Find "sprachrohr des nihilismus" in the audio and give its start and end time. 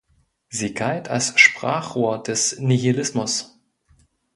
1.39-3.59